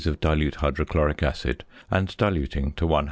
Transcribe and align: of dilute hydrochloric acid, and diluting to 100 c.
of 0.07 0.19
dilute 0.19 0.55
hydrochloric 0.55 1.21
acid, 1.21 1.63
and 1.91 2.17
diluting 2.17 2.71
to 2.71 2.87
100 2.87 2.99
c. 2.99 2.99